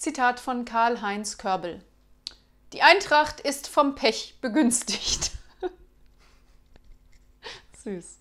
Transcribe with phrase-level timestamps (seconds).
[0.00, 1.84] Zitat von Karl-Heinz Körbel.
[2.72, 5.32] Die Eintracht ist vom Pech begünstigt.
[7.84, 8.16] Süß.